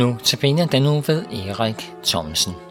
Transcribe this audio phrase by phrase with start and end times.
[0.00, 2.69] Nu tabiner den nu ved Erik Thomsen.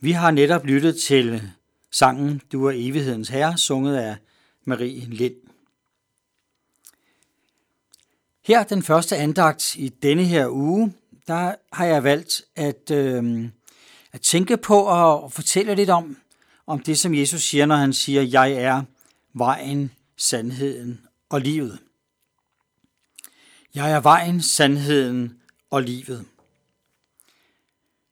[0.00, 1.42] Vi har netop lyttet til
[1.90, 4.16] sangen Du er evighedens herre, sunget af
[4.64, 5.34] Marie Lind.
[8.44, 10.94] Her den første andagt i denne her uge,
[11.26, 13.48] der har jeg valgt at, øh,
[14.12, 16.16] at tænke på og fortælle lidt om,
[16.66, 18.82] om det, som Jesus siger, når han siger, jeg er
[19.34, 21.78] vejen, sandheden og livet.
[23.74, 25.38] Jeg er vejen, sandheden
[25.70, 26.24] og livet.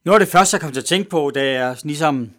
[0.06, 2.30] Noget af det første, jeg kom til at tænke på, da jeg ligesom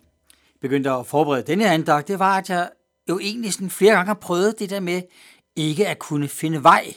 [0.62, 2.70] begyndte at forberede denne her andagt, det var, at jeg
[3.10, 5.02] jo egentlig sådan flere gange har prøvet det der med
[5.56, 6.94] ikke at kunne finde vej.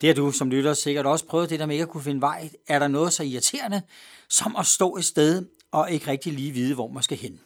[0.00, 2.20] Det har du som lytter sikkert også prøvet, det der med ikke at kunne finde
[2.20, 2.50] vej.
[2.68, 3.82] Er der noget så irriterende,
[4.28, 7.40] som at stå et sted og ikke rigtig lige vide, hvor man skal hen?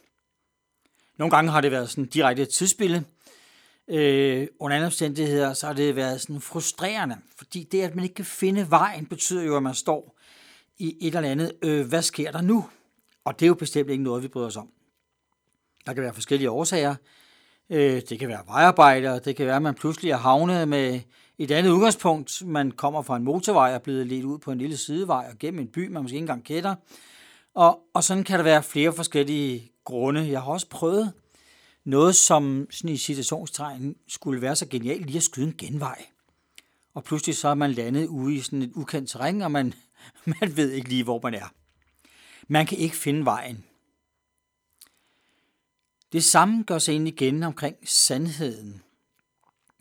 [1.19, 3.05] Nogle gange har det været sådan direkte tidsspil.
[3.89, 8.15] Øh, under andre omstændigheder, så har det været sådan frustrerende, fordi det, at man ikke
[8.15, 10.14] kan finde vejen, betyder jo, at man står
[10.79, 12.65] i et eller andet, øh, hvad sker der nu?
[13.25, 14.69] Og det er jo bestemt ikke noget, vi bryder os om.
[15.87, 16.95] Der kan være forskellige årsager.
[17.71, 21.01] Øh, det kan være vejarbejder, det kan være, at man pludselig er havnet med
[21.39, 22.47] et andet udgangspunkt.
[22.47, 25.39] Man kommer fra en motorvej og er blevet ledt ud på en lille sidevej og
[25.39, 26.75] gennem en by, man måske ikke engang kender.
[27.55, 30.31] Og, og sådan kan der være flere forskellige grunde.
[30.31, 31.13] Jeg har også prøvet
[31.85, 36.07] noget, som sådan i situationstegn skulle være så genialt, lige at skyde en genvej.
[36.95, 39.75] Og pludselig så er man landet ude i sådan et ukendt terræn, og man,
[40.41, 41.55] man ved ikke lige, hvor man er.
[42.49, 43.65] Man kan ikke finde vejen.
[46.13, 48.83] Det samme gør sig ind igen omkring sandheden.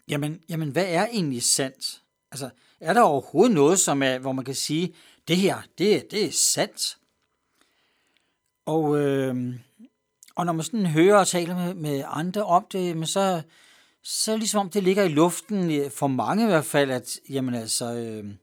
[0.07, 2.01] Jamen, jamen, hvad er egentlig sandt?
[2.31, 2.49] Altså,
[2.79, 4.95] er der overhovedet noget, som er, hvor man kan sige,
[5.27, 6.97] det her, det, det er sandt?
[8.65, 9.55] Og, øh,
[10.35, 13.41] og når man sådan hører og taler med, med andre om det, men så,
[14.03, 17.53] så ligesom om det ligger i luften, øh, for mange i hvert fald, at jamen
[17.53, 18.33] altså, øh,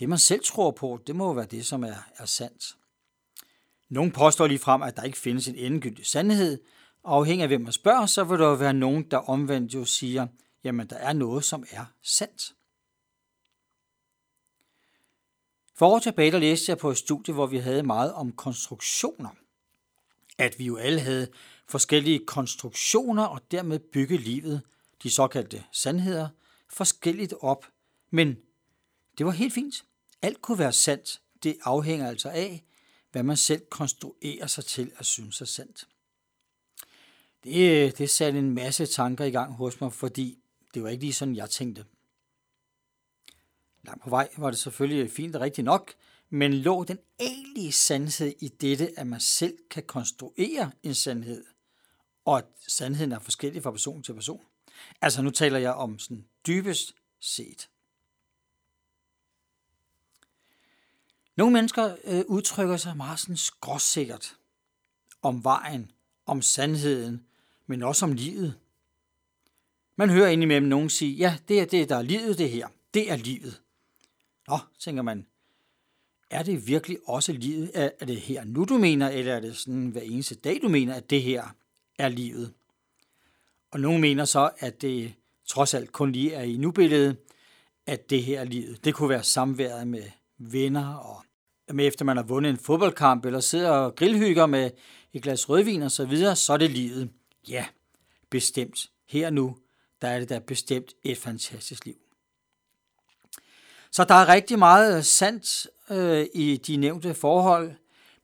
[0.00, 2.76] det man selv tror på, det må være det, som er, er sandt.
[3.88, 6.58] Nogle påstår lige frem, at der ikke findes en endegyldig sandhed,
[7.04, 10.26] afhængig af hvem man spørger, så vil der jo være nogen, der omvendt jo siger,
[10.64, 12.54] jamen der er noget, som er sandt.
[15.74, 19.30] For år tilbage, der læste jeg på et studie, hvor vi havde meget om konstruktioner.
[20.38, 21.28] At vi jo alle havde
[21.68, 24.62] forskellige konstruktioner og dermed bygge livet,
[25.02, 26.28] de såkaldte sandheder,
[26.68, 27.66] forskelligt op.
[28.10, 28.36] Men
[29.18, 29.84] det var helt fint.
[30.22, 31.20] Alt kunne være sandt.
[31.42, 32.64] Det afhænger altså af,
[33.12, 35.88] hvad man selv konstruerer sig til at synes er sandt.
[37.44, 40.38] Det, øh, det satte en masse tanker i gang hos mig, fordi
[40.74, 41.84] det var ikke lige sådan, jeg tænkte.
[43.82, 45.94] Langt på vej var det selvfølgelig fint og rigtigt nok,
[46.30, 51.44] men lå den egentlige sandhed i dette, at man selv kan konstruere en sandhed,
[52.24, 54.42] og at sandheden er forskellig fra person til person.
[55.00, 57.69] Altså nu taler jeg om sådan dybest set.
[61.40, 64.36] Nogle mennesker øh, udtrykker sig meget sådan skråsikkert
[65.22, 65.90] om vejen,
[66.26, 67.24] om sandheden,
[67.66, 68.54] men også om livet.
[69.96, 72.68] Man hører indimellem nogen sige, ja, det er det, der er livet, det her.
[72.94, 73.60] Det er livet.
[74.48, 75.26] Nå, tænker man,
[76.30, 77.70] er det virkelig også livet?
[77.74, 80.68] Er, er det her nu, du mener, eller er det sådan hver eneste dag, du
[80.68, 81.54] mener, at det her
[81.98, 82.52] er livet?
[83.70, 85.14] Og nogen mener så, at det
[85.46, 87.16] trods alt kun lige er i nubilledet,
[87.86, 88.84] at det her er livet.
[88.84, 90.04] Det kunne være samværet med
[90.38, 91.24] venner og
[91.72, 94.70] med efter man har vundet en fodboldkamp, eller sidder og grillhygger med
[95.12, 97.10] et glas rødvin og så videre, så er det livet.
[97.48, 97.66] Ja,
[98.30, 98.90] bestemt.
[99.08, 99.56] Her nu,
[100.02, 101.96] der er det da bestemt et fantastisk liv.
[103.92, 107.72] Så der er rigtig meget øh, sandt øh, i de nævnte forhold,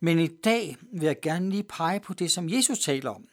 [0.01, 3.29] men i dag vil jeg gerne lige pege på det, som Jesus taler om.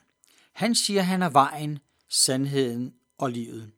[0.52, 3.70] Han siger, at han er vejen, sandheden og livet.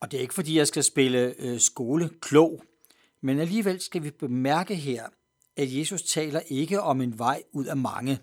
[0.00, 2.64] Og det er ikke fordi, jeg skal spille øh, skole klog,
[3.20, 5.08] men alligevel skal vi bemærke her,
[5.56, 8.18] at Jesus taler ikke om en vej ud af mange,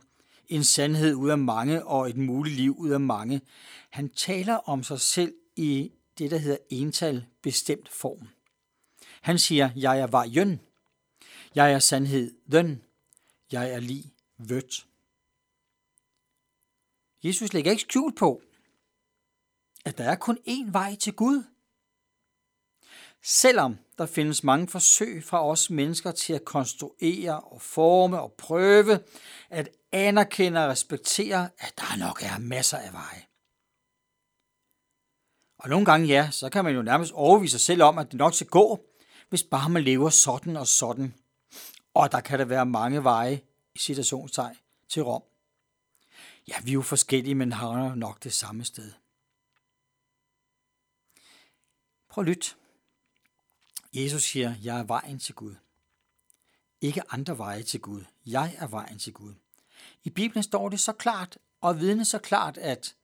[0.48, 3.42] en sandhed ud af mange og et muligt liv ud af mange.
[3.90, 8.28] Han taler om sig selv i det, der hedder ental bestemt form.
[9.22, 10.62] Han siger, jeg er vejen,
[11.56, 12.84] jeg er sandheden,
[13.52, 14.88] jeg er lige vødt.
[17.24, 18.42] Jesus lægger ikke skjult på,
[19.86, 21.44] at der er kun én vej til Gud.
[23.24, 29.00] Selvom der findes mange forsøg fra os mennesker til at konstruere og forme og prøve
[29.50, 33.24] at anerkende og respektere, at der nok er masser af veje.
[35.58, 38.18] Og nogle gange, ja, så kan man jo nærmest overvise sig selv om, at det
[38.18, 38.86] nok skal gå,
[39.30, 41.14] hvis bare man lever sådan og sådan.
[41.94, 43.42] Og der kan der være mange veje
[43.76, 44.56] i situationstegn
[44.90, 45.24] til Rom.
[46.48, 48.92] Ja, vi er jo forskellige, men har nok det samme sted.
[52.10, 52.56] Prøv at lytte.
[53.98, 55.56] Jesus siger, jeg er vejen til Gud.
[56.82, 58.04] Ikke andre veje til Gud.
[58.26, 59.34] Jeg er vejen til Gud.
[60.04, 62.96] I Bibelen står det så klart og vidne så klart, at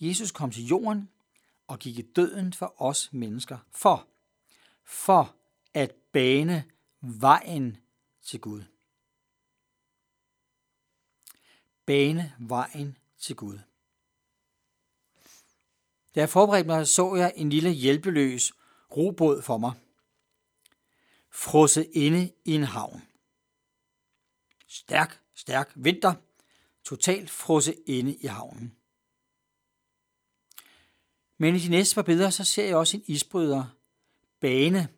[0.00, 1.08] Jesus kom til jorden
[1.66, 3.58] og gik i døden for os mennesker.
[3.70, 4.06] For,
[4.84, 5.34] for
[5.74, 6.64] at bane
[7.00, 7.76] vejen
[8.22, 8.62] til Gud.
[11.86, 13.58] Bane vejen til Gud.
[16.14, 18.52] Da jeg forberedte mig, så jeg en lille hjælpeløs
[18.96, 19.72] robåd for mig–
[21.30, 23.02] frosset inde i en havn.
[24.66, 26.14] Stærk, stærk vinter,
[26.84, 28.76] totalt frosset inde i havnen.
[31.38, 33.76] Men i de næste par billeder, så ser jeg også en isbryder
[34.40, 34.88] bane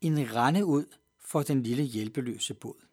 [0.00, 0.86] en rende ud
[1.18, 2.86] for den lille hjælpeløse båd.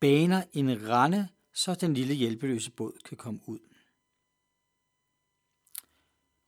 [0.00, 3.58] Baner en rende, så den lille hjælpeløse båd kan komme ud.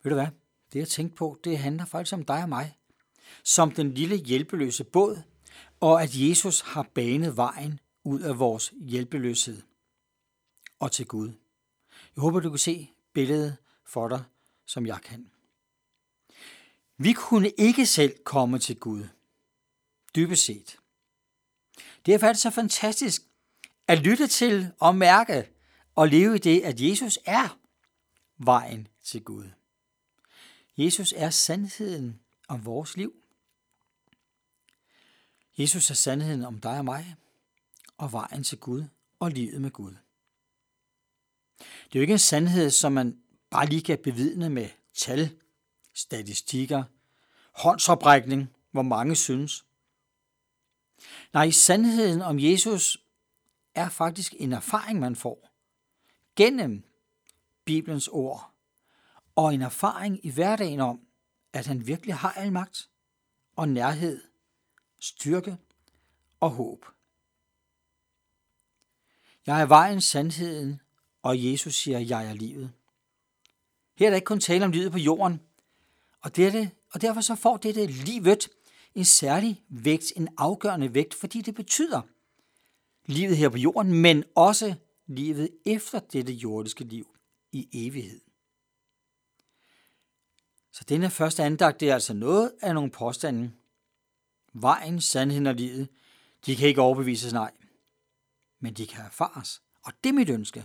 [0.02, 0.28] Ved du hvad?
[0.72, 2.78] Det jeg tænkte på, det handler faktisk om dig og mig.
[3.42, 5.22] Som den lille hjælpeløse båd,
[5.80, 9.62] og at Jesus har banet vejen ud af vores hjælpeløshed
[10.78, 11.28] og til Gud.
[12.16, 14.24] Jeg håber, du kan se billedet for dig,
[14.66, 15.30] som jeg kan.
[16.98, 19.04] Vi kunne ikke selv komme til Gud,
[20.14, 20.78] dybest set.
[22.06, 23.22] Det er faktisk så fantastisk
[23.88, 25.48] at lytte til og mærke
[25.94, 27.58] og leve i det, at Jesus er
[28.38, 29.44] vejen til Gud.
[30.76, 33.14] Jesus er sandheden om vores liv.
[35.58, 37.16] Jesus er sandheden om dig og mig,
[37.98, 38.84] og vejen til Gud
[39.18, 39.94] og livet med Gud.
[41.58, 45.30] Det er jo ikke en sandhed, som man bare lige kan bevidne med tal,
[45.94, 46.84] statistikker,
[47.52, 49.64] håndsoprækning, hvor mange synes.
[51.32, 53.04] Nej, sandheden om Jesus
[53.74, 55.50] er faktisk en erfaring, man får
[56.36, 56.84] gennem
[57.64, 58.54] Bibelens ord,
[59.34, 61.05] og en erfaring i hverdagen om,
[61.58, 62.88] at han virkelig har al magt
[63.56, 64.22] og nærhed,
[64.98, 65.56] styrke
[66.40, 66.86] og håb.
[69.46, 70.80] Jeg er vejen, sandheden,
[71.22, 72.72] og Jesus siger, jeg er livet.
[73.98, 75.40] Her er der ikke kun tale om livet på jorden,
[76.20, 78.48] og, dette, og derfor så får dette livet
[78.94, 82.02] en særlig vægt, en afgørende vægt, fordi det betyder
[83.06, 84.74] livet her på jorden, men også
[85.06, 87.16] livet efter dette jordiske liv
[87.52, 88.25] i evighed.
[90.76, 93.52] Så denne første andagt, det er altså noget af nogle påstande.
[94.52, 95.88] Vejen, sandheden og livet,
[96.46, 97.50] de kan ikke overbevises nej,
[98.60, 99.62] men de kan erfares.
[99.82, 100.64] Og det er mit ønske,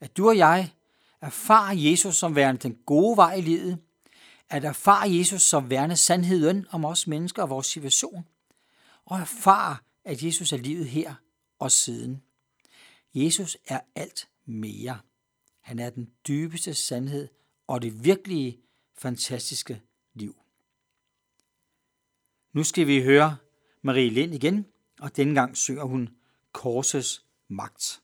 [0.00, 0.72] at du og jeg
[1.20, 3.78] erfarer Jesus som værende den gode vej i livet,
[4.48, 8.28] at erfare Jesus som værende sandheden om os mennesker og vores situation,
[9.04, 11.14] og erfare, at Jesus er livet her
[11.58, 12.22] og siden.
[13.14, 14.98] Jesus er alt mere.
[15.60, 17.28] Han er den dybeste sandhed
[17.66, 18.60] og det virkelige
[19.00, 19.82] fantastiske
[20.14, 20.34] liv.
[22.52, 23.36] Nu skal vi høre
[23.82, 24.66] Marie Lind igen,
[25.00, 26.08] og denne gang synger hun
[26.52, 28.02] Korsets magt.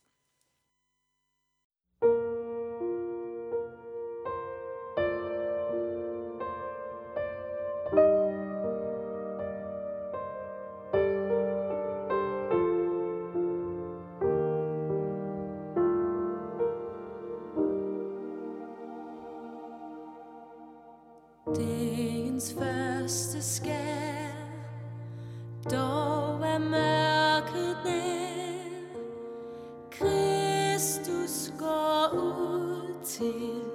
[23.06, 24.34] Første skær.
[25.70, 28.98] Dog er mørket nær.
[29.90, 33.65] Kristus går ud til